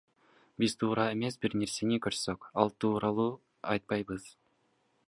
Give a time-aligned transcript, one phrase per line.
[0.61, 3.29] Биз туура эмес бир нерсени көрсөк, ал тууралуу
[3.77, 4.29] айтпайбыз.